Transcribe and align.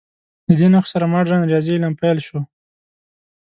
د 0.47 0.49
دې 0.59 0.67
نښو 0.73 0.89
سره 0.93 1.05
مډرن 1.13 1.41
ریاضي 1.49 1.71
علم 1.77 1.93
پیل 2.01 2.17
شو. 2.27 2.39